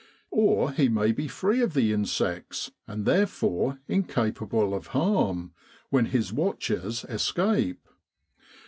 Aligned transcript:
Or 0.31 0.71
he 0.71 0.89
may 0.89 1.11
be 1.11 1.27
free 1.27 1.61
of 1.61 1.75
the 1.75 1.93
insects 1.93 2.71
and 2.87 3.05
therefore 3.05 3.77
incapable 3.87 4.73
of 4.73 4.87
harm, 4.97 5.53
when 5.91 6.05
his 6.07 6.33
watchers 6.33 7.03
escape. 7.07 7.87